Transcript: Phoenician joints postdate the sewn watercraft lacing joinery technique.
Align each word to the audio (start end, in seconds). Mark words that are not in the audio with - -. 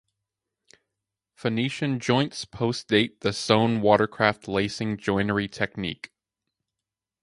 Phoenician 1.35 1.99
joints 1.99 2.43
postdate 2.43 3.19
the 3.19 3.31
sewn 3.31 3.81
watercraft 3.81 4.47
lacing 4.47 4.97
joinery 4.97 5.47
technique. 5.47 6.11